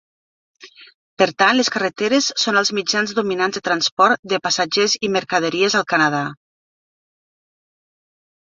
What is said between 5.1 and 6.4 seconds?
mercaderies al Canadà.